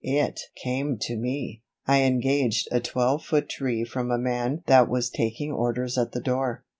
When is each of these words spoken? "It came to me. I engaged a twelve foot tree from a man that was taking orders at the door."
"It 0.03 0.39
came 0.55 0.97
to 1.01 1.15
me. 1.15 1.61
I 1.85 2.01
engaged 2.01 2.69
a 2.71 2.79
twelve 2.79 3.23
foot 3.23 3.47
tree 3.47 3.83
from 3.83 4.09
a 4.09 4.17
man 4.17 4.63
that 4.65 4.89
was 4.89 5.11
taking 5.11 5.51
orders 5.51 5.95
at 5.95 6.11
the 6.11 6.21
door." 6.21 6.63